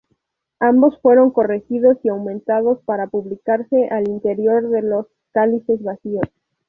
[0.59, 6.23] Ambos fueron corregidos y aumentados para publicarse al interior de "Los cálices vacíos".